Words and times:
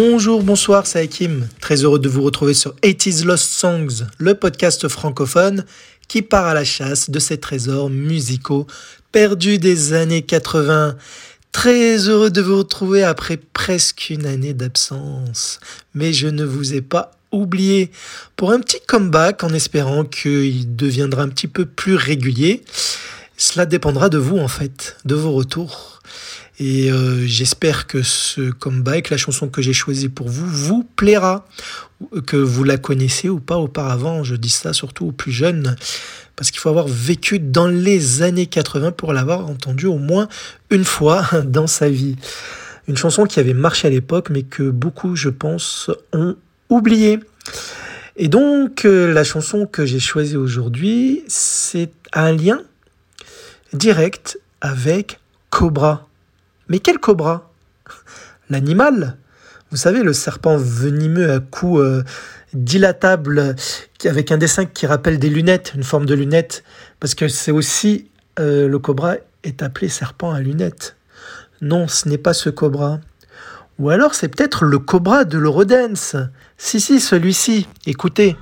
Bonjour, 0.00 0.44
bonsoir, 0.44 0.86
c'est 0.86 1.00
Hakim. 1.00 1.48
Très 1.60 1.82
heureux 1.82 1.98
de 1.98 2.08
vous 2.08 2.22
retrouver 2.22 2.54
sur 2.54 2.72
80s 2.84 3.24
Lost 3.24 3.50
Songs, 3.50 4.06
le 4.18 4.36
podcast 4.36 4.86
francophone 4.86 5.64
qui 6.06 6.22
part 6.22 6.46
à 6.46 6.54
la 6.54 6.64
chasse 6.64 7.10
de 7.10 7.18
ces 7.18 7.38
trésors 7.38 7.90
musicaux 7.90 8.68
perdus 9.10 9.58
des 9.58 9.94
années 9.94 10.22
80. 10.22 10.94
Très 11.50 12.08
heureux 12.08 12.30
de 12.30 12.40
vous 12.40 12.58
retrouver 12.58 13.02
après 13.02 13.38
presque 13.38 14.10
une 14.10 14.26
année 14.26 14.54
d'absence. 14.54 15.58
Mais 15.94 16.12
je 16.12 16.28
ne 16.28 16.44
vous 16.44 16.74
ai 16.74 16.80
pas 16.80 17.10
oublié 17.32 17.90
pour 18.36 18.52
un 18.52 18.60
petit 18.60 18.80
comeback 18.86 19.42
en 19.42 19.52
espérant 19.52 20.04
qu'il 20.04 20.76
deviendra 20.76 21.22
un 21.22 21.28
petit 21.28 21.48
peu 21.48 21.66
plus 21.66 21.96
régulier. 21.96 22.62
Cela 23.36 23.66
dépendra 23.66 24.08
de 24.08 24.18
vous 24.18 24.38
en 24.38 24.48
fait, 24.48 24.96
de 25.04 25.16
vos 25.16 25.32
retours. 25.32 25.98
Et 26.60 26.90
euh, 26.90 27.24
j'espère 27.24 27.86
que 27.86 28.02
ce 28.02 28.50
comeback, 28.50 29.10
la 29.10 29.16
chanson 29.16 29.48
que 29.48 29.62
j'ai 29.62 29.72
choisie 29.72 30.08
pour 30.08 30.28
vous, 30.28 30.46
vous 30.46 30.84
plaira. 30.96 31.46
Que 32.26 32.36
vous 32.36 32.64
la 32.64 32.78
connaissez 32.78 33.28
ou 33.28 33.38
pas 33.40 33.56
auparavant. 33.58 34.24
Je 34.24 34.34
dis 34.34 34.50
ça 34.50 34.72
surtout 34.72 35.06
aux 35.06 35.12
plus 35.12 35.32
jeunes. 35.32 35.76
Parce 36.34 36.50
qu'il 36.50 36.60
faut 36.60 36.68
avoir 36.68 36.88
vécu 36.88 37.38
dans 37.38 37.68
les 37.68 38.22
années 38.22 38.46
80 38.46 38.92
pour 38.92 39.12
l'avoir 39.12 39.46
entendu 39.48 39.86
au 39.86 39.98
moins 39.98 40.28
une 40.70 40.84
fois 40.84 41.28
dans 41.44 41.66
sa 41.66 41.88
vie. 41.88 42.16
Une 42.88 42.96
chanson 42.96 43.24
qui 43.24 43.38
avait 43.38 43.54
marché 43.54 43.86
à 43.86 43.90
l'époque, 43.90 44.30
mais 44.30 44.42
que 44.42 44.70
beaucoup, 44.70 45.14
je 45.14 45.28
pense, 45.28 45.90
ont 46.12 46.36
oublié. 46.70 47.20
Et 48.16 48.28
donc, 48.28 48.84
euh, 48.84 49.12
la 49.12 49.22
chanson 49.22 49.66
que 49.66 49.86
j'ai 49.86 50.00
choisie 50.00 50.36
aujourd'hui, 50.36 51.22
c'est 51.28 51.92
un 52.12 52.32
lien 52.32 52.62
direct 53.72 54.40
avec 54.60 55.20
Cobra. 55.50 56.07
Mais 56.68 56.78
quel 56.78 56.98
cobra? 56.98 57.50
L'animal? 58.50 59.16
Vous 59.70 59.76
savez, 59.76 60.02
le 60.02 60.12
serpent 60.12 60.56
venimeux 60.56 61.32
à 61.32 61.40
cou 61.40 61.78
euh, 61.78 62.02
dilatable, 62.54 63.54
avec 64.04 64.32
un 64.32 64.38
dessin 64.38 64.64
qui 64.64 64.86
rappelle 64.86 65.18
des 65.18 65.28
lunettes, 65.28 65.72
une 65.74 65.82
forme 65.82 66.06
de 66.06 66.14
lunette, 66.14 66.64
parce 67.00 67.14
que 67.14 67.28
c'est 67.28 67.50
aussi, 67.50 68.10
euh, 68.38 68.68
le 68.68 68.78
cobra 68.78 69.16
est 69.44 69.62
appelé 69.62 69.88
serpent 69.88 70.32
à 70.32 70.40
lunettes. 70.40 70.96
Non, 71.60 71.88
ce 71.88 72.08
n'est 72.08 72.18
pas 72.18 72.32
ce 72.32 72.50
cobra. 72.50 73.00
Ou 73.78 73.90
alors 73.90 74.14
c'est 74.14 74.28
peut-être 74.28 74.64
le 74.64 74.78
cobra 74.78 75.24
de 75.24 75.38
l'Eurodance. 75.38 76.16
Si, 76.56 76.80
si, 76.80 77.00
celui-ci. 77.00 77.68
Écoutez. 77.86 78.36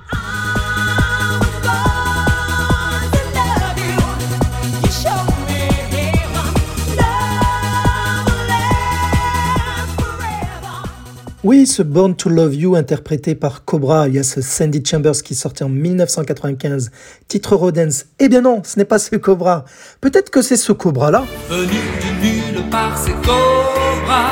Oui, 11.43 11.67
ce 11.67 11.83
Born 11.83 12.15
to 12.15 12.29
Love 12.29 12.55
You 12.55 12.75
interprété 12.75 13.35
par 13.35 13.63
Cobra, 13.63 14.07
il 14.07 14.15
y 14.15 14.19
a 14.19 14.23
ce 14.23 14.41
Sandy 14.41 14.83
Chambers 14.83 15.21
qui 15.23 15.35
sortait 15.35 15.63
en 15.63 15.69
1995, 15.69 16.89
titre 17.27 17.55
Rodens. 17.55 18.05
Eh 18.17 18.27
bien 18.27 18.41
non, 18.41 18.63
ce 18.65 18.79
n'est 18.79 18.85
pas 18.85 18.97
ce 18.97 19.15
Cobra. 19.17 19.63
Peut-être 20.01 20.31
que 20.31 20.41
c'est 20.41 20.57
ce 20.57 20.71
Cobra-là. 20.71 21.25
Venu 21.47 21.67
du 21.69 22.27
nulle 22.27 22.69
part, 22.71 22.97
c'est 22.97 23.13
Cobra. 23.21 24.31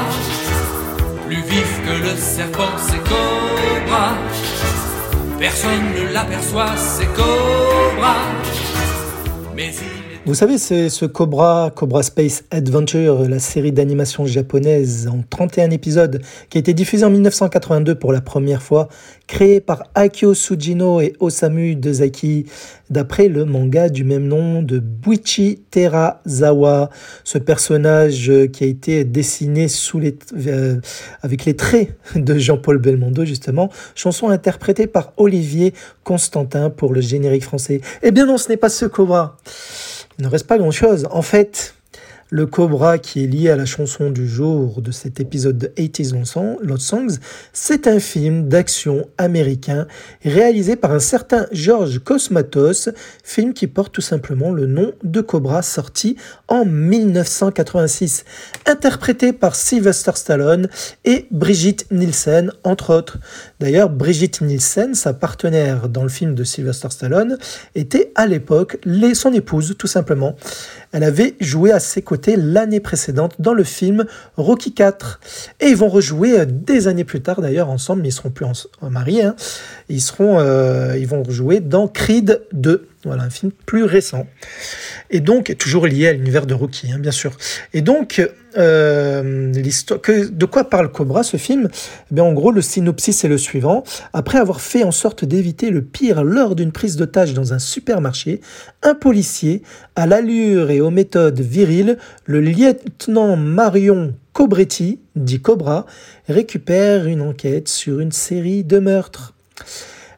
Plus 1.28 1.44
vif 1.44 1.80
que 1.85 2.03
le 2.03 2.18
serpent, 2.18 2.75
c'est 2.80 2.97
Cobra. 3.03 4.16
Personne 5.38 5.94
ne 5.96 6.12
l'aperçoit, 6.12 6.75
c'est 6.75 7.07
Cobra. 7.13 8.16
Mais 9.56 9.72
il 9.74 9.94
vous 10.25 10.34
savez, 10.34 10.58
c'est 10.58 10.90
ce 10.90 11.06
Cobra, 11.06 11.72
Cobra 11.75 12.02
Space 12.02 12.46
Adventure, 12.50 13.30
la 13.30 13.38
série 13.38 13.72
d'animation 13.72 14.25
japonaise 14.25 15.08
en 15.08 15.24
31 15.30 15.69
épisodes, 15.69 16.19
qui 16.50 16.58
a 16.58 16.59
été 16.59 16.74
diffusée 16.74 17.06
en 17.06 17.12
1982 17.12 17.94
pour 17.94 18.12
la 18.12 18.22
première 18.22 18.63
fois, 18.63 18.88
créée 19.28 19.59
par 19.59 19.84
Akio 19.96 20.34
Sujino 20.34 21.02
et 21.02 21.13
Osamu 21.19 21.75
Dezaki, 21.75 22.46
d'après 22.90 23.28
le 23.28 23.46
manga 23.46 23.90
du 23.90 24.03
même 24.03 24.28
nom 24.28 24.62
de 24.62 24.80
Buichi 24.80 25.63
Terazawa, 25.72 26.90
ce 27.24 27.38
personnage 27.38 28.31
qui 28.53 28.63
a 28.63 28.68
été 28.68 29.03
dessiné 29.03 29.68
sous 29.68 30.00
les, 30.00 30.18
euh, 30.47 30.80
avec 31.22 31.46
les 31.46 31.56
traits 31.56 31.97
de 32.16 32.38
Jean-Paul 32.38 32.78
Belmondo, 32.78 33.25
justement, 33.25 33.69
chanson 33.96 34.30
interprétée 34.30 34.88
par 34.88 35.13
Olivier 35.18 35.74
Constantin 36.03 36.69
pour 36.69 36.94
le 36.94 37.02
générique 37.02 37.44
français. 37.44 37.81
Eh 38.03 38.12
bien 38.12 38.25
non, 38.25 38.38
ce 38.38 38.50
n'est 38.50 38.57
pas 38.57 38.69
ce 38.69 38.86
Cobra. 38.86 39.38
Il 40.18 40.25
ne 40.25 40.30
reste 40.30 40.47
pas 40.47 40.57
grand-chose. 40.57 41.07
En 41.12 41.22
fait, 41.22 41.75
le 42.30 42.46
cobra 42.47 42.97
qui 42.97 43.24
est 43.24 43.28
lié 43.28 43.50
à 43.50 43.56
la 43.56 43.66
chanson 43.66 44.09
du 44.09 44.28
jour 44.28 44.81
de 44.81 44.91
cet 44.91 45.19
épisode 45.19 45.58
de 45.58 45.68
80s 45.68 46.58
Lost 46.62 46.84
Songs, 46.84 47.19
c'est 47.53 47.88
un 47.88 48.00
film 48.00 48.47
d'action 48.47 49.08
américain 49.18 49.88
réalisé 50.24 50.75
par 50.75 50.91
un 50.91 51.00
certain 51.00 51.46
George 51.52 52.00
Cosmatos, 52.00 52.90
film 53.24 53.53
qui 53.53 53.68
porte 53.68 53.94
tout 53.94 54.02
simplement 54.02 54.52
le 54.52 54.66
nom 54.66 54.94
de 55.03 55.22
Cobra 55.22 55.62
sorti 55.62 56.16
en 56.47 56.66
1986, 56.66 58.25
interprété 58.66 59.31
par 59.31 59.56
Sylvester 59.56 60.12
Stallone 60.16 60.68
et 61.03 61.28
Brigitte 61.31 61.86
Nielsen 61.92 62.52
entre 62.63 62.94
autres. 62.94 63.19
D'ailleurs, 63.59 63.90
Brigitte 63.90 64.42
Nielsen, 64.42 64.96
sa 64.96 65.13
partenaire 65.13 65.90
dans 65.90 66.03
le 66.03 66.09
film 66.09 66.34
de 66.34 66.44
Sylvester 66.44 66.90
Stallone, 66.90 67.38
était 67.75 68.12
à 68.16 68.25
l'époque 68.25 68.78
son 69.13 69.34
épouse 69.34 69.75
tout 69.78 69.88
simplement. 69.88 70.36
Elle 70.95 71.03
avait 71.03 71.35
joué 71.41 71.73
à 71.73 71.81
ses 71.81 72.01
côtés 72.01 72.38
l'année 72.38 72.79
précédente 72.79 73.35
dans 73.39 73.53
le 73.53 73.66
film 73.66 74.06
Rocky 74.38 74.73
IV. 74.79 75.19
Et 75.59 75.66
ils 75.66 75.75
vont 75.75 75.89
rejouer 75.89 76.39
euh, 76.39 76.45
des 76.45 76.88
années 76.88 77.03
plus 77.03 77.19
tard 77.19 77.41
d'ailleurs 77.41 77.69
ensemble, 77.69 78.01
mais 78.01 78.07
ils 78.07 78.13
seront 78.13 78.29
plus 78.29 78.45
mariés. 78.81 79.23
Hein. 79.23 79.35
Ils, 79.89 80.01
euh, 80.22 80.95
ils 80.97 81.06
vont 81.06 81.22
rejouer 81.22 81.59
dans 81.59 81.89
Creed 81.89 82.44
2. 82.53 82.88
Voilà, 83.06 83.22
un 83.22 83.30
film 83.30 83.52
plus 83.68 83.84
récent. 83.84 84.26
Et 85.12 85.20
donc, 85.20 85.56
toujours 85.60 85.86
lié 85.86 86.08
à 86.08 86.14
l'univers 86.14 86.48
de 86.48 86.56
Rocky, 86.56 86.92
hein, 86.92 86.98
bien 86.98 87.12
sûr. 87.12 87.38
Et 87.74 87.82
donc, 87.82 88.20
euh, 88.58 89.52
de 89.52 90.46
quoi 90.46 90.64
parle 90.64 90.92
Cobra, 90.92 91.22
ce 91.22 91.38
film? 91.38 91.70
Eh 92.16 92.20
En 92.20 92.34
gros, 92.34 92.52
le 92.52 92.62
synopsis 92.62 93.24
est 93.24 93.28
le 93.28 93.38
suivant. 93.38 93.84
Après 94.14 94.40
avoir 94.40 94.60
fait 94.60 94.84
en 94.84 94.92
sorte 94.92 95.24
d'éviter 95.24 95.70
le 95.70 95.84
pire 95.84 96.24
lors 96.24 96.56
d'une 96.56 96.72
prise 96.72 96.96
d'otage 96.96 97.36
dans 97.36 97.54
un 97.54 97.60
supermarché, 97.60 98.42
un 98.82 98.96
policier, 98.96 99.62
à 99.96 100.08
l'allure 100.08 100.72
et 100.72 100.82
aux 100.82 100.90
méthodes 100.92 101.40
viriles, 101.40 102.00
le 102.26 102.42
lieutenant 102.42 103.36
Marion 103.36 104.16
Cobretti, 104.34 105.00
dit 105.16 105.42
Cobra, 105.42 105.86
récupère 106.28 107.06
une 107.06 107.22
enquête 107.22 107.68
sur 107.68 108.00
une 108.00 108.12
série 108.12 108.64
de 108.64 108.80
meurtres. 108.80 109.36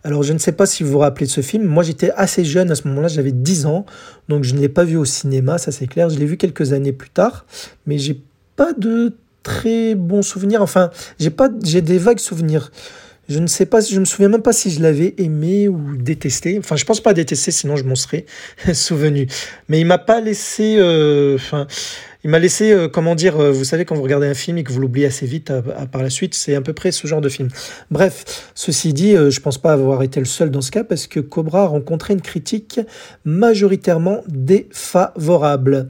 Alors 0.03 0.23
je 0.23 0.33
ne 0.33 0.37
sais 0.37 0.51
pas 0.51 0.65
si 0.65 0.83
vous 0.83 0.91
vous 0.91 0.99
rappelez 0.99 1.25
de 1.25 1.31
ce 1.31 1.41
film. 1.41 1.65
Moi 1.65 1.83
j'étais 1.83 2.11
assez 2.11 2.45
jeune 2.45 2.71
à 2.71 2.75
ce 2.75 2.87
moment-là, 2.87 3.07
j'avais 3.07 3.31
10 3.31 3.65
ans, 3.65 3.85
donc 4.29 4.43
je 4.43 4.55
ne 4.55 4.59
l'ai 4.59 4.69
pas 4.69 4.83
vu 4.83 4.97
au 4.97 5.05
cinéma, 5.05 5.57
ça 5.57 5.71
c'est 5.71 5.87
clair. 5.87 6.09
Je 6.09 6.17
l'ai 6.17 6.25
vu 6.25 6.37
quelques 6.37 6.73
années 6.73 6.93
plus 6.93 7.09
tard, 7.09 7.45
mais 7.85 7.97
j'ai 7.97 8.21
pas 8.55 8.73
de 8.73 9.13
très 9.43 9.95
bons 9.95 10.21
souvenirs. 10.21 10.61
Enfin, 10.61 10.91
j'ai 11.19 11.29
pas, 11.29 11.49
j'ai 11.63 11.81
des 11.81 11.97
vagues 11.97 12.19
souvenirs. 12.19 12.71
Je 13.29 13.39
ne 13.39 13.47
sais 13.47 13.65
pas, 13.65 13.81
je 13.81 13.99
me 13.99 14.05
souviens 14.05 14.29
même 14.29 14.41
pas 14.41 14.53
si 14.53 14.71
je 14.71 14.81
l'avais 14.81 15.13
aimé 15.17 15.67
ou 15.67 15.97
détesté. 15.97 16.57
Enfin, 16.59 16.77
je 16.77 16.85
pense 16.85 17.01
pas 17.01 17.13
détester, 17.13 17.51
sinon 17.51 17.75
je 17.75 17.83
m'en 17.83 17.95
serais 17.95 18.25
souvenu. 18.73 19.27
Mais 19.67 19.79
il 19.81 19.85
m'a 19.85 19.97
pas 19.97 20.21
laissé. 20.21 20.77
Euh, 20.77 21.35
enfin, 21.35 21.67
il 22.27 22.29
m'a 22.29 22.39
laissé, 22.39 22.73
euh, 22.73 22.89
comment 22.89 23.15
dire, 23.15 23.39
euh, 23.39 23.51
vous 23.51 23.63
savez, 23.63 23.85
quand 23.85 23.95
vous 23.95 24.03
regardez 24.03 24.27
un 24.27 24.33
film 24.33 24.57
et 24.57 24.65
que 24.65 24.73
vous 24.73 24.81
l'oubliez 24.81 25.05
assez 25.05 25.25
vite 25.25 25.49
par 25.93 26.03
la 26.03 26.09
suite, 26.09 26.33
c'est 26.33 26.55
à 26.55 26.61
peu 26.61 26.73
près 26.73 26.91
ce 26.91 27.07
genre 27.07 27.21
de 27.21 27.29
film. 27.29 27.47
Bref, 27.89 28.51
ceci 28.53 28.91
dit, 28.91 29.13
je 29.13 29.39
pense 29.39 29.57
pas 29.57 29.71
avoir 29.71 30.03
été 30.03 30.19
le 30.19 30.25
seul 30.25 30.51
dans 30.51 30.59
ce 30.59 30.69
cas 30.69 30.83
parce 30.83 31.07
que 31.07 31.21
Cobra 31.21 31.63
a 31.63 31.67
rencontré 31.67 32.13
une 32.13 32.21
critique 32.21 32.81
majoritairement 33.23 34.23
défavorable. 34.27 35.87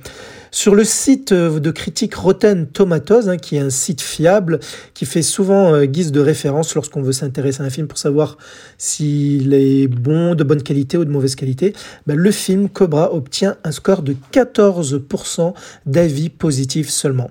Sur 0.52 0.76
le 0.76 0.84
site 0.84 1.32
euh, 1.32 1.60
de 1.60 1.72
critique 1.72 2.16
Rotten 2.16 2.68
Tomatoes, 2.68 3.28
hein, 3.28 3.38
qui 3.38 3.58
est 3.58 3.60
un 3.60 3.70
site 3.70 4.02
fiable, 4.02 4.60
qui 4.94 5.06
fait 5.06 5.22
souvent 5.22 5.74
euh, 5.74 5.86
guise 5.86 6.12
de 6.12 6.20
référence 6.20 6.76
lorsqu'on 6.76 7.02
veut 7.02 7.12
s'intéresser 7.12 7.62
à 7.62 7.66
un 7.66 7.70
film 7.70 7.88
pour 7.88 7.98
savoir 7.98 8.38
s'il 8.78 9.54
est 9.54 9.88
bon, 9.88 10.36
de 10.36 10.44
bonne 10.44 10.64
qualité 10.64 10.98
ou 10.98 11.06
de 11.06 11.10
mauvaise 11.10 11.36
qualité, 11.36 11.74
ben, 12.06 12.18
le 12.18 12.32
film 12.32 12.70
Cobra 12.70 13.14
obtient 13.14 13.58
un 13.64 13.72
score 13.72 14.02
de 14.02 14.16
14% 14.32 15.54
d'avis 15.86 16.30
positifs 16.30 16.90
seulement. 16.90 17.30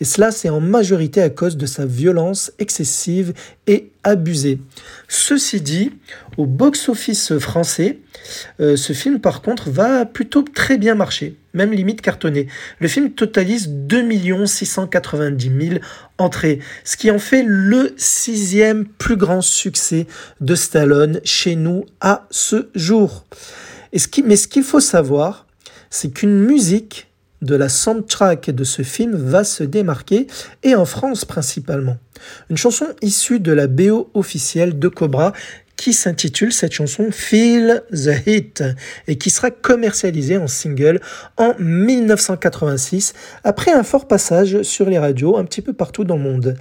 Et 0.00 0.04
cela, 0.04 0.30
c'est 0.30 0.48
en 0.48 0.60
majorité 0.60 1.22
à 1.22 1.30
cause 1.30 1.56
de 1.56 1.66
sa 1.66 1.86
violence 1.86 2.52
excessive 2.58 3.32
et 3.66 3.92
abusée. 4.04 4.60
Ceci 5.08 5.60
dit, 5.60 5.92
au 6.36 6.46
box-office 6.46 7.38
français, 7.38 7.98
euh, 8.60 8.76
ce 8.76 8.92
film 8.92 9.20
par 9.20 9.42
contre 9.42 9.70
va 9.70 10.06
plutôt 10.06 10.42
très 10.42 10.78
bien 10.78 10.94
marcher, 10.94 11.36
même 11.54 11.72
limite 11.72 12.00
cartonné. 12.00 12.46
Le 12.78 12.88
film 12.88 13.12
totalise 13.12 13.68
2 13.68 14.46
690 14.46 15.68
000 15.68 15.80
entrées, 16.18 16.60
ce 16.84 16.96
qui 16.96 17.10
en 17.10 17.18
fait 17.18 17.42
le 17.46 17.94
sixième 17.96 18.86
plus 18.86 19.16
grand 19.16 19.40
succès 19.40 20.06
de 20.40 20.54
Stallone 20.54 21.20
chez 21.24 21.56
nous 21.56 21.84
à 22.00 22.26
ce 22.30 22.68
jour. 22.74 23.24
Mais 24.24 24.36
ce 24.36 24.48
qu'il 24.48 24.62
faut 24.62 24.80
savoir, 24.80 25.46
c'est 25.90 26.12
qu'une 26.12 26.44
musique 26.44 27.07
de 27.42 27.54
la 27.54 27.68
soundtrack 27.68 28.50
de 28.50 28.64
ce 28.64 28.82
film 28.82 29.14
va 29.14 29.44
se 29.44 29.64
démarquer, 29.64 30.26
et 30.62 30.74
en 30.74 30.84
France 30.84 31.24
principalement. 31.24 31.96
Une 32.50 32.56
chanson 32.56 32.86
issue 33.02 33.40
de 33.40 33.52
la 33.52 33.66
BO 33.66 34.10
officielle 34.14 34.78
de 34.78 34.88
Cobra 34.88 35.32
qui 35.78 35.92
s'intitule 35.92 36.52
cette 36.52 36.72
chanson 36.72 37.10
Feel 37.12 37.84
the 37.92 38.26
Hit 38.26 38.64
et 39.06 39.16
qui 39.16 39.30
sera 39.30 39.52
commercialisée 39.52 40.36
en 40.36 40.48
single 40.48 41.00
en 41.36 41.54
1986 41.58 43.14
après 43.44 43.70
un 43.70 43.84
fort 43.84 44.08
passage 44.08 44.62
sur 44.62 44.90
les 44.90 44.98
radios 44.98 45.36
un 45.36 45.44
petit 45.44 45.62
peu 45.62 45.72
partout 45.72 46.02
dans 46.02 46.16
le 46.16 46.22
monde. 46.22 46.56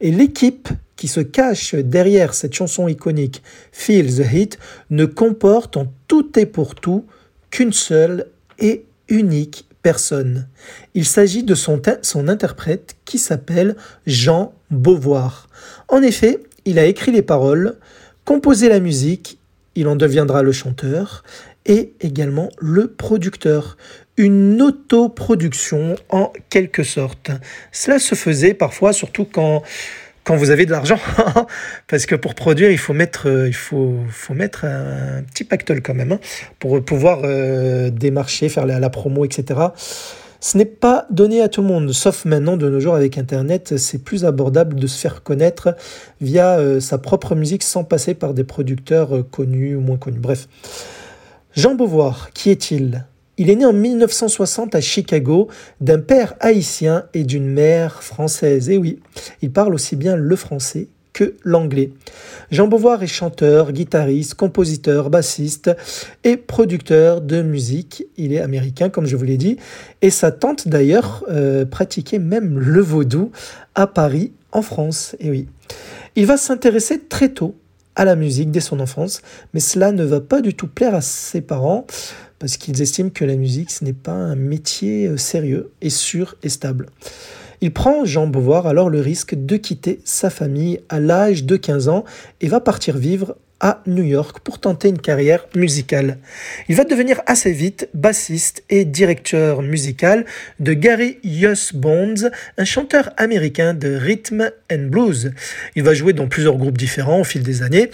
Et 0.00 0.10
l'équipe 0.10 0.70
qui 0.96 1.06
se 1.06 1.20
cache 1.20 1.74
derrière 1.74 2.32
cette 2.32 2.54
chanson 2.54 2.88
iconique 2.88 3.42
Feel 3.72 4.06
the 4.06 4.32
Hit 4.32 4.58
ne 4.88 5.04
comporte 5.04 5.76
en 5.76 5.92
tout 6.08 6.38
et 6.38 6.46
pour 6.46 6.74
tout 6.74 7.04
qu'une 7.50 7.74
seule 7.74 8.26
et 8.58 8.86
unique 9.08 9.66
personne. 9.82 10.48
Il 10.94 11.04
s'agit 11.04 11.42
de 11.42 11.54
son, 11.54 11.80
son 12.02 12.28
interprète 12.28 12.96
qui 13.04 13.18
s'appelle 13.18 13.76
Jean 14.06 14.54
Beauvoir. 14.70 15.48
En 15.88 16.02
effet, 16.02 16.40
il 16.64 16.78
a 16.78 16.86
écrit 16.86 17.12
les 17.12 17.22
paroles, 17.22 17.76
composé 18.24 18.68
la 18.68 18.80
musique, 18.80 19.38
il 19.74 19.88
en 19.88 19.96
deviendra 19.96 20.42
le 20.42 20.52
chanteur, 20.52 21.24
et 21.66 21.94
également 22.00 22.48
le 22.58 22.88
producteur. 22.88 23.76
Une 24.16 24.60
autoproduction 24.60 25.96
en 26.10 26.32
quelque 26.50 26.82
sorte. 26.82 27.30
Cela 27.72 27.98
se 27.98 28.14
faisait 28.14 28.54
parfois, 28.54 28.92
surtout 28.92 29.24
quand, 29.24 29.62
quand 30.24 30.36
vous 30.36 30.50
avez 30.50 30.66
de 30.66 30.70
l'argent, 30.70 30.98
parce 31.88 32.06
que 32.06 32.14
pour 32.14 32.34
produire, 32.34 32.70
il 32.70 32.78
faut 32.78 32.92
mettre, 32.92 33.28
mettre 34.30 34.64
un 34.64 35.22
petit 35.22 35.44
pactole 35.44 35.82
quand 35.82 35.94
même, 35.94 36.12
hein, 36.12 36.20
pour 36.58 36.82
pouvoir 36.84 37.20
euh, 37.24 37.90
démarcher, 37.90 38.48
faire 38.48 38.66
la, 38.66 38.90
promo, 38.90 39.24
etc. 39.24 39.60
Ce 40.40 40.58
n'est 40.58 40.64
pas 40.64 41.06
donné 41.10 41.40
à 41.40 41.48
tout 41.48 41.62
le 41.62 41.68
monde, 41.68 41.92
sauf 41.92 42.24
maintenant 42.24 42.56
de 42.56 42.68
nos 42.68 42.80
jours 42.80 42.94
avec 42.94 43.16
Internet, 43.16 43.76
c'est 43.76 44.02
plus 44.02 44.24
abordable 44.24 44.74
de 44.74 44.86
se 44.86 44.98
faire 44.98 45.22
connaître 45.22 45.76
via 46.20 46.58
euh, 46.58 46.80
sa 46.80 46.98
propre 46.98 47.34
musique 47.34 47.62
sans 47.62 47.84
passer 47.84 48.14
par 48.14 48.34
des 48.34 48.44
producteurs 48.44 49.16
euh, 49.16 49.22
connus 49.22 49.76
ou 49.76 49.80
moins 49.80 49.98
connus. 49.98 50.18
Bref. 50.18 50.48
Jean 51.54 51.74
Beauvoir, 51.74 52.30
qui 52.32 52.50
est-il? 52.50 53.04
Il 53.42 53.50
est 53.50 53.56
né 53.56 53.66
en 53.66 53.72
1960 53.72 54.76
à 54.76 54.80
Chicago 54.80 55.48
d'un 55.80 55.98
père 55.98 56.34
haïtien 56.38 57.06
et 57.12 57.24
d'une 57.24 57.48
mère 57.48 58.04
française. 58.04 58.70
Et 58.70 58.78
oui, 58.78 59.00
il 59.42 59.50
parle 59.50 59.74
aussi 59.74 59.96
bien 59.96 60.14
le 60.14 60.36
français 60.36 60.86
que 61.12 61.34
l'anglais. 61.42 61.90
Jean 62.52 62.68
Beauvoir 62.68 63.02
est 63.02 63.08
chanteur, 63.08 63.72
guitariste, 63.72 64.34
compositeur, 64.34 65.10
bassiste 65.10 65.72
et 66.22 66.36
producteur 66.36 67.20
de 67.20 67.42
musique. 67.42 68.06
Il 68.16 68.32
est 68.32 68.38
américain, 68.38 68.90
comme 68.90 69.06
je 69.06 69.16
vous 69.16 69.24
l'ai 69.24 69.38
dit, 69.38 69.56
et 70.02 70.10
sa 70.10 70.30
tante 70.30 70.68
d'ailleurs 70.68 71.24
euh, 71.28 71.64
pratiquait 71.64 72.20
même 72.20 72.60
le 72.60 72.80
vaudou 72.80 73.32
à 73.74 73.88
Paris, 73.88 74.30
en 74.52 74.62
France. 74.62 75.16
Et 75.18 75.30
oui, 75.30 75.48
il 76.14 76.26
va 76.26 76.36
s'intéresser 76.36 77.00
très 77.00 77.30
tôt 77.30 77.56
à 77.96 78.04
la 78.04 78.14
musique 78.14 78.52
dès 78.52 78.60
son 78.60 78.78
enfance, 78.78 79.20
mais 79.52 79.60
cela 79.60 79.90
ne 79.90 80.04
va 80.04 80.20
pas 80.20 80.42
du 80.42 80.54
tout 80.54 80.68
plaire 80.68 80.94
à 80.94 81.00
ses 81.00 81.40
parents 81.40 81.86
parce 82.42 82.56
qu'ils 82.56 82.82
estiment 82.82 83.10
que 83.10 83.24
la 83.24 83.36
musique 83.36 83.70
ce 83.70 83.84
n'est 83.84 83.92
pas 83.92 84.10
un 84.10 84.34
métier 84.34 85.06
euh, 85.06 85.16
sérieux 85.16 85.70
et 85.80 85.90
sûr 85.90 86.34
et 86.42 86.48
stable. 86.48 86.86
Il 87.60 87.72
prend 87.72 88.04
Jean 88.04 88.26
Beauvoir 88.26 88.66
alors 88.66 88.90
le 88.90 89.00
risque 89.00 89.36
de 89.36 89.56
quitter 89.56 90.00
sa 90.04 90.28
famille 90.28 90.80
à 90.88 90.98
l'âge 90.98 91.44
de 91.44 91.54
15 91.54 91.88
ans 91.88 92.04
et 92.40 92.48
va 92.48 92.58
partir 92.58 92.96
vivre 92.96 93.36
à 93.60 93.80
New 93.86 94.02
York 94.02 94.40
pour 94.40 94.58
tenter 94.58 94.88
une 94.88 94.98
carrière 94.98 95.46
musicale. 95.54 96.18
Il 96.68 96.74
va 96.74 96.82
devenir 96.82 97.20
assez 97.26 97.52
vite 97.52 97.88
bassiste 97.94 98.64
et 98.70 98.84
directeur 98.84 99.62
musical 99.62 100.26
de 100.58 100.72
Gary 100.72 101.18
Yoss 101.22 101.72
Bonds, 101.72 102.28
un 102.58 102.64
chanteur 102.64 103.10
américain 103.18 103.72
de 103.72 103.94
rhythm 103.94 104.50
and 104.68 104.88
blues. 104.88 105.30
Il 105.76 105.84
va 105.84 105.94
jouer 105.94 106.12
dans 106.12 106.26
plusieurs 106.26 106.56
groupes 106.56 106.76
différents 106.76 107.20
au 107.20 107.24
fil 107.24 107.44
des 107.44 107.62
années, 107.62 107.88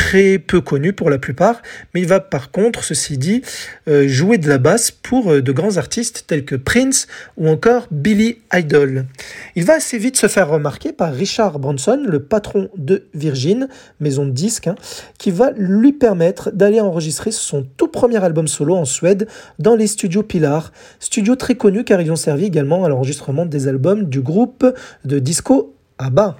très 0.00 0.38
peu 0.38 0.62
connu 0.62 0.94
pour 0.94 1.10
la 1.10 1.18
plupart, 1.18 1.60
mais 1.92 2.00
il 2.00 2.06
va 2.06 2.20
par 2.20 2.50
contre, 2.50 2.82
ceci 2.84 3.18
dit, 3.18 3.42
euh, 3.86 4.08
jouer 4.08 4.38
de 4.38 4.48
la 4.48 4.56
basse 4.56 4.90
pour 4.90 5.30
euh, 5.30 5.42
de 5.42 5.52
grands 5.52 5.76
artistes 5.76 6.24
tels 6.26 6.46
que 6.46 6.54
Prince 6.56 7.06
ou 7.36 7.48
encore 7.48 7.86
Billy 7.90 8.38
Idol. 8.52 9.04
Il 9.56 9.64
va 9.66 9.74
assez 9.74 9.98
vite 9.98 10.16
se 10.16 10.26
faire 10.26 10.48
remarquer 10.48 10.92
par 10.94 11.12
Richard 11.12 11.58
Branson, 11.58 12.02
le 12.02 12.22
patron 12.22 12.70
de 12.78 13.04
Virgin, 13.12 13.68
maison 14.00 14.24
de 14.24 14.30
disques, 14.30 14.68
hein, 14.68 14.74
qui 15.18 15.30
va 15.30 15.50
lui 15.54 15.92
permettre 15.92 16.50
d'aller 16.50 16.80
enregistrer 16.80 17.30
son 17.30 17.66
tout 17.76 17.88
premier 17.88 18.24
album 18.24 18.48
solo 18.48 18.76
en 18.76 18.86
Suède 18.86 19.28
dans 19.58 19.76
les 19.76 19.86
studios 19.86 20.22
Pilar, 20.22 20.72
studio 20.98 21.36
très 21.36 21.56
connu 21.56 21.84
car 21.84 22.00
ils 22.00 22.10
ont 22.10 22.16
servi 22.16 22.46
également 22.46 22.86
à 22.86 22.88
l'enregistrement 22.88 23.44
des 23.44 23.68
albums 23.68 24.06
du 24.06 24.22
groupe 24.22 24.66
de 25.04 25.18
disco 25.18 25.76
ABBA. 25.98 26.38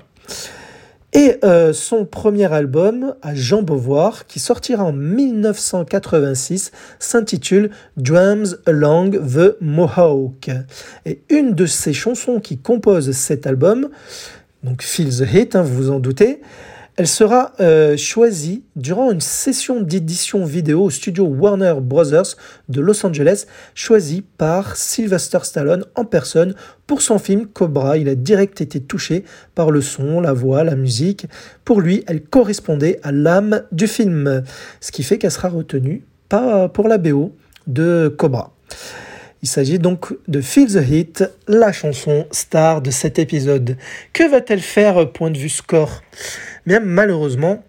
Et 1.12 1.38
euh, 1.42 1.72
son 1.72 2.04
premier 2.04 2.52
album 2.52 3.16
à 3.20 3.34
Jean 3.34 3.62
Beauvoir, 3.62 4.26
qui 4.28 4.38
sortira 4.38 4.84
en 4.84 4.92
1986, 4.92 6.70
s'intitule 7.00 7.70
Drums 7.96 8.56
Along 8.66 9.10
the 9.10 9.56
Mohawk. 9.60 10.50
Et 11.06 11.22
une 11.28 11.54
de 11.54 11.66
ces 11.66 11.92
chansons 11.92 12.38
qui 12.38 12.58
composent 12.58 13.10
cet 13.10 13.48
album, 13.48 13.88
donc 14.62 14.82
Feel 14.82 15.08
the 15.08 15.34
Hit, 15.34 15.56
hein, 15.56 15.62
vous 15.62 15.74
vous 15.74 15.90
en 15.90 15.98
doutez, 15.98 16.40
elle 16.96 17.06
sera 17.06 17.52
euh, 17.60 17.96
choisie 17.96 18.64
durant 18.76 19.10
une 19.10 19.20
session 19.20 19.80
d'édition 19.80 20.44
vidéo 20.44 20.84
au 20.84 20.90
studio 20.90 21.24
Warner 21.24 21.74
Brothers 21.80 22.36
de 22.68 22.80
Los 22.80 23.04
Angeles, 23.06 23.46
choisie 23.74 24.22
par 24.38 24.76
Sylvester 24.76 25.38
Stallone 25.42 25.84
en 25.94 26.04
personne 26.04 26.54
pour 26.86 27.02
son 27.02 27.18
film 27.18 27.46
Cobra. 27.46 27.96
Il 27.96 28.08
a 28.08 28.14
direct 28.14 28.60
été 28.60 28.80
touché 28.80 29.24
par 29.54 29.70
le 29.70 29.80
son, 29.80 30.20
la 30.20 30.32
voix, 30.32 30.64
la 30.64 30.76
musique. 30.76 31.26
Pour 31.64 31.80
lui, 31.80 32.04
elle 32.06 32.22
correspondait 32.22 33.00
à 33.02 33.12
l'âme 33.12 33.62
du 33.72 33.86
film, 33.86 34.42
ce 34.80 34.92
qui 34.92 35.02
fait 35.02 35.18
qu'elle 35.18 35.30
sera 35.30 35.48
retenue 35.48 36.04
pour 36.28 36.88
la 36.88 36.98
BO 36.98 37.32
de 37.66 38.14
Cobra. 38.16 38.54
Il 39.42 39.48
s'agit 39.48 39.78
donc 39.78 40.14
de 40.28 40.40
Feel 40.40 40.68
the 40.68 40.86
Hit, 40.86 41.24
la 41.48 41.72
chanson 41.72 42.26
star 42.30 42.82
de 42.82 42.90
cet 42.90 43.18
épisode. 43.18 43.76
Que 44.12 44.30
va-t-elle 44.30 44.60
faire 44.60 45.10
point 45.12 45.30
de 45.30 45.38
vue 45.38 45.48
score? 45.48 46.02
Mais 46.66 46.78
malheureusement, 46.78 47.64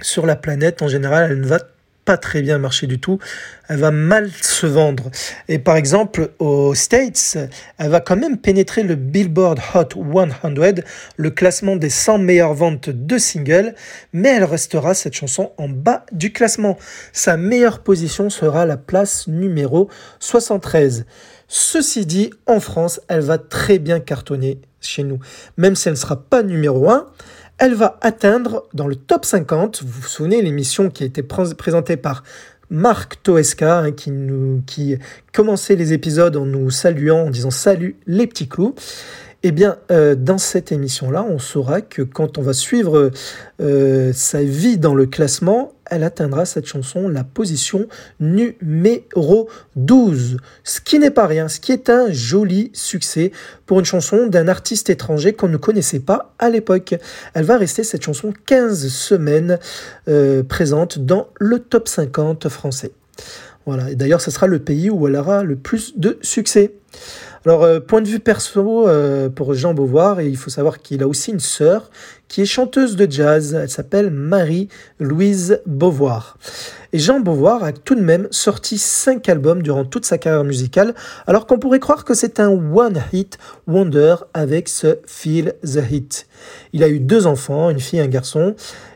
sur 0.00 0.24
la 0.24 0.36
planète 0.36 0.82
en 0.82 0.88
général, 0.88 1.32
elle 1.32 1.40
ne 1.40 1.46
va 1.46 1.58
pas 2.04 2.16
très 2.16 2.42
bien 2.42 2.58
marcher 2.58 2.86
du 2.86 3.00
tout. 3.00 3.18
Elle 3.68 3.78
va 3.78 3.90
mal 3.90 4.30
se 4.40 4.66
vendre. 4.66 5.10
Et 5.48 5.58
par 5.58 5.76
exemple, 5.76 6.30
aux 6.38 6.74
States, 6.74 7.38
elle 7.78 7.90
va 7.90 8.00
quand 8.00 8.16
même 8.16 8.38
pénétrer 8.38 8.82
le 8.82 8.94
Billboard 8.94 9.60
Hot 9.74 9.88
100, 9.94 10.82
le 11.16 11.30
classement 11.30 11.76
des 11.76 11.90
100 11.90 12.18
meilleures 12.18 12.54
ventes 12.54 12.90
de 12.90 13.18
singles, 13.18 13.74
mais 14.12 14.30
elle 14.30 14.44
restera 14.44 14.94
cette 14.94 15.14
chanson 15.14 15.52
en 15.56 15.68
bas 15.68 16.04
du 16.12 16.32
classement. 16.32 16.78
Sa 17.12 17.36
meilleure 17.36 17.80
position 17.80 18.30
sera 18.30 18.66
la 18.66 18.76
place 18.76 19.26
numéro 19.26 19.88
73. 20.20 21.06
Ceci 21.48 22.06
dit, 22.06 22.30
en 22.46 22.60
France, 22.60 23.00
elle 23.08 23.20
va 23.20 23.38
très 23.38 23.78
bien 23.78 24.00
cartonner 24.00 24.60
chez 24.80 25.04
nous. 25.04 25.18
Même 25.56 25.76
si 25.76 25.88
elle 25.88 25.94
ne 25.94 25.98
sera 25.98 26.16
pas 26.16 26.42
numéro 26.42 26.90
1, 26.90 27.06
elle 27.64 27.74
va 27.74 27.98
atteindre 28.02 28.64
dans 28.74 28.86
le 28.86 28.94
top 28.94 29.24
50, 29.24 29.82
vous 29.82 30.02
vous 30.02 30.06
souvenez 30.06 30.42
l'émission 30.42 30.90
qui 30.90 31.02
a 31.02 31.06
été 31.06 31.22
présentée 31.22 31.96
par 31.96 32.22
Marc 32.68 33.22
Toesca, 33.22 33.78
hein, 33.78 33.92
qui, 33.92 34.10
nous, 34.10 34.62
qui 34.66 34.98
commençait 35.34 35.76
les 35.76 35.92
épisodes 35.92 36.36
en 36.36 36.46
nous 36.46 36.70
saluant, 36.70 37.26
en 37.26 37.30
disant 37.30 37.50
salut 37.50 37.96
les 38.06 38.26
petits 38.26 38.48
clous. 38.48 38.74
Eh 39.46 39.52
bien, 39.52 39.76
euh, 39.90 40.14
dans 40.14 40.38
cette 40.38 40.72
émission-là, 40.72 41.26
on 41.28 41.38
saura 41.38 41.82
que 41.82 42.00
quand 42.00 42.38
on 42.38 42.42
va 42.42 42.54
suivre 42.54 43.10
euh, 43.60 44.12
sa 44.14 44.42
vie 44.42 44.78
dans 44.78 44.94
le 44.94 45.04
classement, 45.04 45.74
elle 45.84 46.02
atteindra 46.02 46.46
cette 46.46 46.64
chanson 46.64 47.08
la 47.08 47.24
position 47.24 47.86
numéro 48.20 49.50
12. 49.76 50.38
Ce 50.62 50.80
qui 50.80 50.98
n'est 50.98 51.10
pas 51.10 51.26
rien, 51.26 51.48
ce 51.48 51.60
qui 51.60 51.72
est 51.72 51.90
un 51.90 52.10
joli 52.10 52.70
succès 52.72 53.32
pour 53.66 53.80
une 53.80 53.84
chanson 53.84 54.28
d'un 54.28 54.48
artiste 54.48 54.88
étranger 54.88 55.34
qu'on 55.34 55.48
ne 55.48 55.58
connaissait 55.58 56.00
pas 56.00 56.32
à 56.38 56.48
l'époque. 56.48 56.94
Elle 57.34 57.44
va 57.44 57.58
rester 57.58 57.84
cette 57.84 58.02
chanson 58.02 58.32
15 58.46 58.88
semaines 58.88 59.58
euh, 60.08 60.42
présente 60.42 61.00
dans 61.00 61.28
le 61.38 61.58
top 61.58 61.88
50 61.88 62.48
français. 62.48 62.92
Voilà, 63.66 63.90
et 63.90 63.96
d'ailleurs, 63.96 64.20
ce 64.20 64.30
sera 64.30 64.46
le 64.46 64.58
pays 64.58 64.90
où 64.90 65.06
elle 65.08 65.16
aura 65.16 65.42
le 65.42 65.56
plus 65.56 65.98
de 65.98 66.18
succès. 66.22 66.74
Alors, 67.46 67.62
euh, 67.62 67.78
point 67.78 68.00
de 68.00 68.08
vue 68.08 68.20
perso 68.20 68.88
euh, 68.88 69.28
pour 69.28 69.52
Jean 69.52 69.74
Beauvoir, 69.74 70.20
et 70.20 70.28
il 70.28 70.36
faut 70.36 70.48
savoir 70.48 70.80
qu'il 70.80 71.02
a 71.02 71.08
aussi 71.08 71.30
une 71.30 71.40
sœur 71.40 71.90
qui 72.26 72.40
est 72.40 72.46
chanteuse 72.46 72.96
de 72.96 73.10
jazz. 73.10 73.54
Elle 73.54 73.68
s'appelle 73.68 74.10
Marie-Louise 74.10 75.60
Beauvoir. 75.66 76.38
Et 76.94 76.98
Jean 76.98 77.20
Beauvoir 77.20 77.62
a 77.62 77.72
tout 77.72 77.96
de 77.96 78.00
même 78.00 78.28
sorti 78.30 78.78
cinq 78.78 79.28
albums 79.28 79.62
durant 79.62 79.84
toute 79.84 80.06
sa 80.06 80.16
carrière 80.16 80.44
musicale, 80.44 80.94
alors 81.26 81.46
qu'on 81.46 81.58
pourrait 81.58 81.80
croire 81.80 82.04
que 82.04 82.14
c'est 82.14 82.40
un 82.40 82.48
one-hit 82.48 83.36
wonder 83.66 84.14
avec 84.32 84.70
ce 84.70 84.98
Feel 85.06 85.54
the 85.62 85.80
Hit. 85.90 86.26
Il 86.72 86.82
a 86.82 86.88
eu 86.88 86.98
deux 86.98 87.26
enfants, 87.26 87.68
une 87.68 87.80
fille 87.80 87.98
et 87.98 88.02
un 88.02 88.08
garçon, 88.08 88.54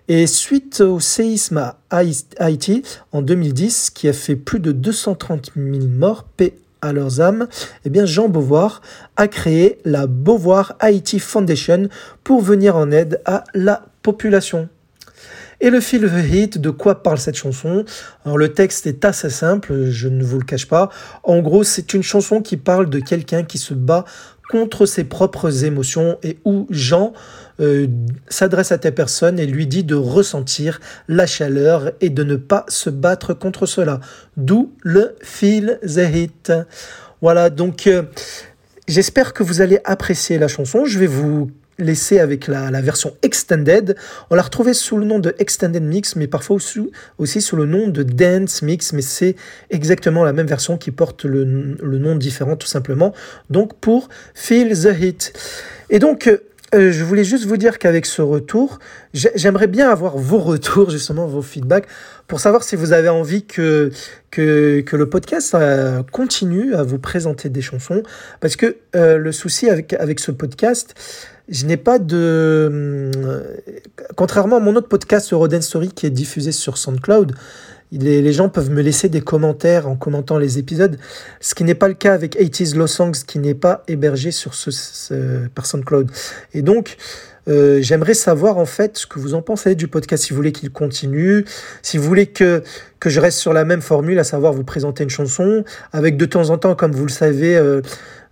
et 0.09 0.27
suite 0.27 0.81
au 0.81 1.01
séisme 1.01 1.59
à 1.59 1.77
Haïti 2.39 2.83
en 3.13 3.23
2010, 3.23 3.91
qui 3.91 4.09
a 4.09 4.13
fait 4.13 4.37
plus 4.37 4.59
de 4.59 4.73
230 4.73 5.53
000 5.55 5.87
morts, 5.87 6.25
paix 6.25 6.55
à 6.81 6.93
leurs 6.93 7.21
âmes, 7.21 7.49
eh 7.85 7.91
bien 7.91 8.07
Jean 8.07 8.29
Beauvoir 8.29 8.83
a 9.17 9.29
créé 9.29 9.79
la 9.85 10.07
Beauvoir 10.07 10.77
Haiti 10.81 11.19
Foundation 11.19 11.89
pour 12.25 12.41
venir 12.41 12.77
en 12.77 12.91
aide 12.91 13.21
à 13.25 13.45
la 13.55 13.87
population. 14.03 14.69
Et 15.61 15.71
le 15.71 15.81
fil 15.81 16.03
The 16.03 16.33
Hit, 16.33 16.59
de 16.59 16.71
quoi 16.71 17.03
parle 17.03 17.19
cette 17.19 17.35
chanson? 17.35 17.85
Alors 18.25 18.39
le 18.39 18.53
texte 18.53 18.87
est 18.87 19.05
assez 19.05 19.29
simple, 19.29 19.91
je 19.91 20.07
ne 20.07 20.23
vous 20.23 20.39
le 20.39 20.45
cache 20.45 20.69
pas. 20.69 20.89
En 21.25 21.41
gros, 21.41 21.65
c'est 21.65 21.95
une 21.95 22.05
chanson 22.05 22.43
qui 22.43 22.57
parle 22.57 22.89
de 22.89 23.01
quelqu'un 23.01 23.43
qui 23.43 23.59
se 23.59 23.75
bat 23.75 24.05
contre 24.49 24.87
ses 24.87 25.05
propres 25.05 25.65
émotions 25.65 26.19
et 26.23 26.39
où 26.45 26.67
Jean 26.71 27.13
euh, 27.61 27.87
s'adresse 28.29 28.73
à 28.73 28.79
ta 28.79 28.91
personne 28.91 29.39
et 29.39 29.47
lui 29.47 29.67
dit 29.67 29.85
de 29.85 29.95
ressentir 29.95 30.81
la 31.07 31.27
chaleur 31.27 31.93
et 32.01 32.09
de 32.09 32.25
ne 32.25 32.37
pas 32.37 32.65
se 32.69 32.91
battre 32.91 33.35
contre 33.35 33.67
cela. 33.67 34.01
D'où 34.37 34.73
le 34.83 35.17
fil 35.23 35.79
The. 35.83 36.53
Voilà, 37.21 37.51
donc 37.51 37.87
euh, 37.87 38.05
j'espère 38.87 39.35
que 39.35 39.43
vous 39.43 39.61
allez 39.61 39.81
apprécier 39.85 40.39
la 40.39 40.49
chanson. 40.49 40.85
Je 40.85 40.99
vais 40.99 41.07
vous 41.07 41.51
laisser 41.79 42.19
avec 42.19 42.47
la, 42.47 42.71
version 42.81 43.15
Extended. 43.23 43.97
On 44.31 44.35
l'a 44.35 44.43
retrouvée 44.43 44.75
sous 44.75 44.97
le 44.97 45.05
nom 45.05 45.19
de 45.19 45.35
Extended 45.39 45.83
Mix, 45.83 46.17
mais 46.17 46.27
parfois 46.27 46.57
aussi, 47.19 47.41
sous 47.41 47.57
le 47.57 47.67
nom 47.67 47.89
de 47.89 48.03
Dance 48.03 48.63
Mix, 48.63 48.93
mais 48.93 49.03
c'est 49.03 49.37
exactement 49.71 50.25
la 50.25 50.33
même 50.33 50.47
version 50.47 50.77
qui 50.77 50.91
porte 50.91 51.25
le, 51.25 51.45
le, 51.45 51.99
nom 51.99 52.17
différent 52.17 52.57
tout 52.57 52.67
simplement. 52.67 53.15
Donc 53.51 53.75
pour 53.79 54.09
Feel 54.35 54.77
the 54.79 55.01
Hit. 55.01 55.33
Et 55.91 55.99
donc 55.99 56.31
euh, 56.75 56.93
je 56.93 57.03
voulais 57.03 57.25
juste 57.25 57.47
vous 57.47 57.57
dire 57.57 57.79
qu'avec 57.79 58.05
ce 58.05 58.21
retour, 58.21 58.79
j'aimerais 59.15 59.69
bien 59.69 59.91
avoir 59.91 60.19
vos 60.19 60.39
retours, 60.39 60.91
justement, 60.99 61.27
vos 61.27 61.43
feedbacks, 61.43 61.87
pour 62.27 62.41
savoir 62.41 62.63
si 62.63 62.77
vous 62.77 62.93
avez 62.93 63.09
envie 63.09 63.45
que, 63.45 63.91
le 64.37 65.05
podcast 65.05 65.55
euh, 65.55 66.03
continue 66.13 66.75
à 66.75 66.83
vous 66.83 66.99
présenter 66.99 67.49
des 67.49 67.63
chansons. 67.63 68.03
Parce 68.41 68.57
que 68.57 68.77
euh, 68.97 69.17
le 69.17 69.33
souci 69.33 69.71
avec, 69.71 69.95
avec 69.95 70.21
ce 70.21 70.31
podcast, 70.31 70.95
je 71.49 71.65
n'ai 71.65 71.79
pas 71.79 71.99
de... 71.99 73.11
contrairement 74.17 74.57
à 74.57 74.61
mon 74.61 74.77
autre 74.77 74.89
podcast, 74.89 75.31
Roden 75.33 75.63
Story, 75.63 75.89
qui 75.89 76.05
est 76.05 76.11
diffusé 76.11 76.53
sur 76.53 76.77
SoundCloud, 76.77 77.33
les, 77.93 78.33
gens 78.33 78.49
peuvent 78.49 78.71
me 78.71 78.83
laisser 78.83 79.09
des 79.09 79.21
commentaires 79.21 79.89
en 79.89 79.97
commentant 79.97 80.39
les 80.39 80.59
épisodes, 80.59 80.99
ce 81.41 81.55
qui 81.55 81.65
n'est 81.65 81.75
pas 81.75 81.89
le 81.89 81.95
cas 81.95 82.15
avec 82.15 82.39
80s 82.39 82.77
Low 82.77 82.87
Songs, 82.87 83.25
qui 83.27 83.39
n'est 83.39 83.55
pas 83.55 83.83
hébergé 83.89 84.31
sur 84.31 84.55
ce, 84.55 84.71
ce 84.71 85.49
par 85.49 85.67
SoundCloud. 85.67 86.11
Et 86.55 86.63
donc, 86.63 86.97
euh, 87.49 87.79
j'aimerais 87.81 88.15
savoir 88.15 88.59
en 88.59 88.67
fait 88.67 88.99
ce 88.99 89.07
que 89.07 89.19
vous 89.19 89.35
en 89.35 89.43
pensez 89.43 89.75
du 89.75 89.89
podcast, 89.89 90.25
si 90.25 90.31
vous 90.31 90.37
voulez 90.37 90.53
qu'il 90.53 90.71
continue, 90.71 91.45
si 91.83 91.97
vous 91.97 92.05
voulez 92.05 92.27
que, 92.27 92.63
que 93.01 93.09
je 93.09 93.21
reste 93.21 93.39
sur 93.39 93.53
la 93.53 93.65
même 93.65 93.81
formule, 93.81 94.19
à 94.19 94.25
savoir 94.25 94.53
vous 94.53 94.65
présenter 94.65 95.05
une 95.05 95.11
chanson, 95.11 95.65
avec 95.93 96.17
de 96.17 96.27
temps 96.27 96.51
en 96.51 96.59
temps, 96.59 96.75
comme 96.75 96.93
vous 96.93 97.07
le 97.07 97.13
savez, 97.13 97.57
euh, 97.57 97.81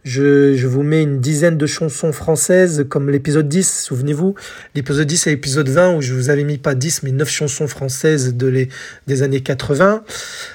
je, 0.06 0.66
vous 0.66 0.84
mets 0.84 1.02
une 1.02 1.20
dizaine 1.20 1.58
de 1.58 1.66
chansons 1.66 2.12
françaises, 2.12 2.86
comme 2.88 3.10
l'épisode 3.10 3.48
10, 3.48 3.82
souvenez-vous. 3.82 4.36
L'épisode 4.76 5.06
10 5.06 5.26
et 5.26 5.30
l'épisode 5.30 5.68
20, 5.68 5.96
où 5.96 6.00
je 6.00 6.14
vous 6.14 6.30
avais 6.30 6.44
mis 6.44 6.58
pas 6.58 6.76
10, 6.76 7.02
mais 7.02 7.10
9 7.10 7.28
chansons 7.28 7.66
françaises 7.66 8.34
de 8.34 8.46
les, 8.46 8.68
des 9.08 9.24
années 9.24 9.40
80. 9.40 10.04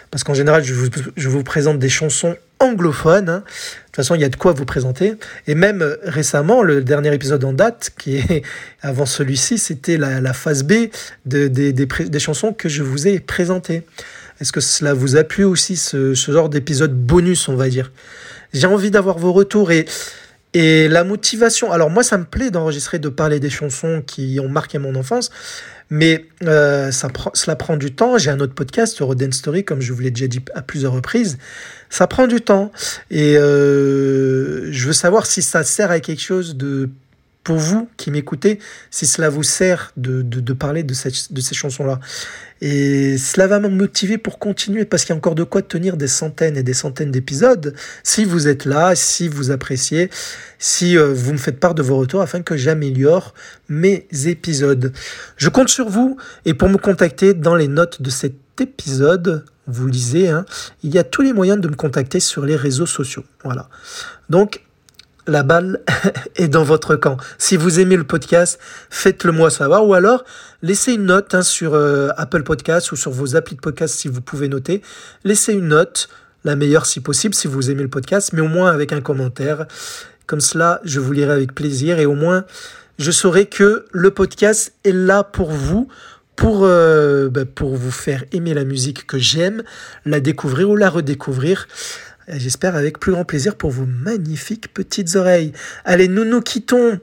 Parce 0.10 0.24
qu'en 0.24 0.34
général, 0.34 0.64
je 0.64 0.74
vous, 0.74 0.88
je 1.18 1.28
vous, 1.28 1.44
présente 1.44 1.80
des 1.80 1.90
chansons 1.90 2.38
anglophones. 2.60 3.28
Hein. 3.28 3.40
De 3.40 3.86
toute 3.88 3.96
façon, 3.98 4.16
il 4.16 4.22
y 4.22 4.24
a 4.24 4.30
de 4.30 4.38
quoi 4.38 4.54
vous 4.54 4.64
présenter. 4.64 5.16
Et 5.48 5.56
même 5.56 5.82
euh, 5.82 5.98
récemment, 6.04 6.64
le 6.64 6.82
dernier 6.82 7.14
épisode 7.14 7.44
en 7.44 7.52
date, 7.52 7.92
qui 7.98 8.18
est 8.18 8.44
avant 8.82 9.06
celui-ci, 9.06 9.58
c'était 9.58 9.98
la, 9.98 10.22
la, 10.22 10.32
phase 10.32 10.64
B 10.64 10.74
de, 11.26 11.50
des, 11.50 11.74
des, 11.74 11.86
des 11.86 12.20
chansons 12.20 12.54
que 12.54 12.70
je 12.70 12.84
vous 12.84 13.06
ai 13.06 13.20
présentées. 13.20 13.84
Est-ce 14.40 14.54
que 14.54 14.62
cela 14.62 14.94
vous 14.94 15.18
a 15.18 15.26
plu 15.26 15.44
aussi, 15.44 15.76
ce, 15.76 16.16
ce 16.16 16.32
genre 16.32 16.48
d'épisode 16.48 16.96
bonus, 16.96 17.50
on 17.50 17.56
va 17.56 17.68
dire? 17.68 17.92
J'ai 18.54 18.68
envie 18.68 18.92
d'avoir 18.92 19.18
vos 19.18 19.34
retours 19.34 19.72
et, 19.72 19.86
et 20.54 20.88
la 20.88 21.04
motivation. 21.04 21.72
Alors 21.72 21.90
moi, 21.90 22.04
ça 22.04 22.18
me 22.18 22.26
plaît 22.26 22.52
d'enregistrer, 22.52 23.00
de 23.00 23.10
parler 23.10 23.40
des 23.40 23.50
chansons 23.50 24.04
qui 24.06 24.40
ont 24.42 24.50
marqué 24.50 24.78
mon 24.78 24.96
enfance, 24.96 25.32
mais 25.90 26.26
euh, 26.44 26.92
ça 26.92 27.10
cela 27.34 27.56
prend 27.56 27.78
du 27.78 27.94
temps. 27.94 28.18
J'ai 28.18 28.32
un 28.32 28.40
autre 28.40 28.54
podcast, 28.54 28.98
Roden 29.00 29.32
Story, 29.32 29.64
comme 29.64 29.82
je 29.82 29.94
vous 29.94 30.02
l'ai 30.02 30.12
déjà 30.12 30.28
dit 30.28 30.42
à 30.54 30.62
plusieurs 30.62 30.94
reprises. 30.94 31.38
Ça 31.90 32.08
prend 32.08 32.28
du 32.28 32.42
temps 32.42 32.72
et 33.10 33.38
euh, 33.38 34.72
je 34.72 34.88
veux 34.88 34.94
savoir 34.94 35.26
si 35.26 35.42
ça 35.42 35.64
sert 35.64 35.92
à 35.92 36.00
quelque 36.00 36.22
chose 36.22 36.56
de 36.56 36.90
pour 37.44 37.58
vous 37.58 37.90
qui 37.98 38.12
m'écoutez, 38.12 38.60
si 38.92 39.08
cela 39.08 39.30
vous 39.30 39.44
sert 39.44 39.92
de, 39.98 40.22
de, 40.22 40.54
parler 40.54 40.84
de, 40.84 40.94
cette, 40.94 41.34
de 41.34 41.42
ces 41.42 41.56
chansons-là. 41.56 42.00
Et 42.62 43.18
cela 43.18 43.48
va 43.48 43.60
me 43.60 43.68
motiver 43.68 44.20
pour 44.20 44.38
continuer, 44.38 44.86
parce 44.86 45.04
qu'il 45.04 45.14
y 45.14 45.14
a 45.14 45.18
encore 45.18 45.34
de 45.34 45.44
quoi 45.44 45.64
tenir 45.64 45.98
des 45.98 46.08
centaines 46.08 46.56
et 46.56 46.64
des 46.64 46.76
centaines 46.76 47.10
d'épisodes, 47.10 47.74
si 48.04 48.26
vous 48.26 48.48
êtes 48.48 48.66
là, 48.66 48.94
si 48.96 49.28
vous 49.28 49.50
appréciez, 49.50 50.12
si 50.60 50.98
euh, 50.98 51.12
vous 51.14 51.34
me 51.34 51.38
faites 51.38 51.60
part 51.60 51.74
de 51.74 51.82
vos 51.82 51.98
retours, 51.98 52.22
afin 52.22 52.44
que 52.44 52.56
j'améliore 52.56 53.34
mes 53.68 54.08
épisodes. 54.26 54.94
Je 55.38 55.50
compte 55.50 55.70
sur 55.70 55.90
vous, 55.90 56.18
et 56.46 56.54
pour 56.54 56.70
me 56.70 56.78
contacter 56.78 57.34
dans 57.34 57.56
les 57.56 57.68
notes 57.68 58.04
de 58.04 58.12
cet 58.12 58.36
épisode, 58.60 59.46
vous 59.66 59.88
lisez, 59.88 60.30
hein, 60.30 60.46
il 60.84 60.94
y 60.94 61.00
a 61.00 61.04
tous 61.04 61.24
les 61.24 61.34
moyens 61.34 61.60
de 61.60 61.68
me 61.68 61.76
contacter 61.76 62.20
sur 62.20 62.46
les 62.46 62.56
réseaux 62.56 62.86
sociaux. 62.86 63.24
Voilà. 63.44 63.70
Donc, 64.30 64.62
la 65.28 65.44
balle 65.44 65.82
est 66.36 66.48
dans 66.48 66.64
votre 66.64 66.96
camp. 66.96 67.18
Si 67.38 67.58
vous 67.58 67.80
aimez 67.80 67.98
le 67.98 68.04
podcast, 68.04 68.60
faites-le 68.90 69.32
moi 69.32 69.50
savoir 69.50 69.86
ou 69.88 69.94
alors 69.94 70.24
laissez 70.62 70.94
une 70.94 71.06
note 71.06 71.34
hein, 71.36 71.42
sur 71.42 71.74
euh, 71.74 72.10
Apple 72.18 72.44
Podcast 72.44 72.92
ou 72.92 72.96
sur 72.96 73.12
vos 73.12 73.36
applis 73.36 73.56
de 73.56 73.62
podcast 73.62 73.96
si 73.96 74.08
vous 74.08 74.22
pouvez 74.22 74.48
noter. 74.48 74.82
Laissez 75.24 75.54
une 75.54 75.68
note, 75.68 76.10
la 76.44 76.56
meilleure 76.56 76.86
si 76.86 77.00
possible 77.00 77.36
si 77.36 77.48
vous 77.48 77.70
aimez 77.72 77.84
le 77.84 77.90
podcast, 77.90 78.34
mais 78.34 78.42
au 78.42 78.48
moins 78.48 78.72
avec 78.72 78.94
un 78.94 79.02
commentaire. 79.02 79.66
Comme 80.28 80.42
cela, 80.42 80.80
je 80.84 81.00
vous 81.00 81.12
lirai 81.12 81.34
avec 81.34 81.54
plaisir 81.54 82.00
et 82.00 82.06
au 82.06 82.16
moins 82.16 82.46
je 82.98 83.12
saurai 83.12 83.48
que 83.48 83.86
le 83.92 84.12
podcast 84.12 84.74
est 84.84 84.92
là 84.92 85.24
pour 85.24 85.52
vous. 85.52 85.88
Pour, 86.38 86.62
euh, 86.64 87.30
bah, 87.30 87.46
pour 87.46 87.76
vous 87.76 87.92
faire 87.92 88.24
aimer 88.32 88.56
la 88.56 88.64
musique 88.64 89.06
que 89.06 89.20
j'aime, 89.20 89.62
la 90.06 90.20
découvrir 90.20 90.72
ou 90.72 90.76
la 90.76 90.90
redécouvrir 90.90 91.68
j'espère 92.28 92.76
avec 92.76 93.00
plus 93.00 93.12
grand 93.12 93.26
plaisir 93.26 93.56
pour 93.56 93.72
vos 93.72 93.86
magnifiques 93.86 94.74
petites 94.74 95.16
oreilles. 95.16 95.52
Allez, 95.86 96.08
nous 96.08 96.26
nous 96.26 96.42
quittons 96.42 97.00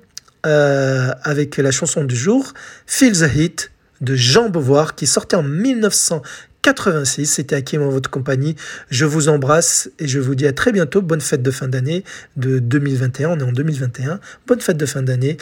euh, 0.47 1.11
avec 1.23 1.57
la 1.57 1.71
chanson 1.71 2.05
du 2.05 2.17
jour, 2.17 2.55
Feel 2.87 3.13
the 3.13 3.35
Hit 3.35 3.71
de 4.01 4.15
Jean 4.15 4.49
Beauvoir, 4.49 4.95
qui 4.95 5.07
sortait 5.07 5.37
en 5.37 5.43
1986. 5.43 7.27
C'était 7.27 7.63
qui 7.63 7.77
en 7.79 7.89
votre 7.89 8.11
compagnie. 8.11 8.55
Je 8.91 9.05
vous 9.05 9.29
embrasse 9.29 9.91
et 9.99 10.07
je 10.07 10.21
vous 10.21 10.35
dis 10.35 10.47
à 10.47 10.53
très 10.53 10.71
bientôt. 10.73 11.03
Bonne 11.03 11.21
fête 11.21 11.43
de 11.43 11.51
fin 11.51 11.69
d'année 11.69 12.05
de 12.37 12.61
2021. 12.61 13.31
On 13.31 13.39
est 13.39 13.43
en 13.43 13.53
2021. 13.53 14.21
Bonne 14.47 14.61
fête 14.61 14.77
de 14.77 14.87
fin 14.87 15.03
d'année. 15.03 15.37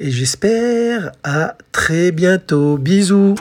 Et 0.00 0.10
j'espère 0.10 1.12
à 1.24 1.56
très 1.72 2.12
bientôt. 2.12 2.76
Bisous. 2.76 3.34